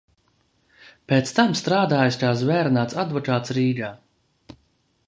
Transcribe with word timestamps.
Pēc 1.13 1.33
tam 1.39 1.53
strādājis 1.59 2.17
kā 2.25 2.33
zvērināts 2.41 2.99
advokāts 3.05 3.57
Rīgā. 3.61 3.93